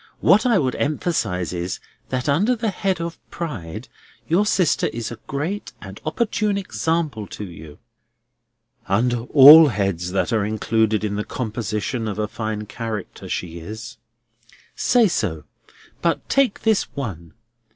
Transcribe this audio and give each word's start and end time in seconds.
What 0.19 0.47
I 0.47 0.57
would 0.57 0.73
emphasise 0.77 1.53
is, 1.53 1.79
that 2.09 2.27
under 2.27 2.55
the 2.55 2.71
head 2.71 2.99
of 2.99 3.19
Pride 3.29 3.87
your 4.27 4.47
sister 4.47 4.87
is 4.87 5.11
a 5.11 5.19
great 5.27 5.73
and 5.79 6.01
opportune 6.07 6.57
example 6.57 7.27
to 7.27 7.45
you." 7.45 7.77
"Under 8.87 9.25
all 9.25 9.67
heads 9.67 10.09
that 10.11 10.33
are 10.33 10.43
included 10.43 11.03
in 11.03 11.17
the 11.17 11.23
composition 11.23 12.07
of 12.07 12.17
a 12.17 12.27
fine 12.27 12.65
character, 12.65 13.29
she 13.29 13.59
is." 13.59 13.97
"Say 14.75 15.07
so; 15.07 15.43
but 16.01 16.27
take 16.27 16.61
this 16.63 16.85
one. 16.95 17.33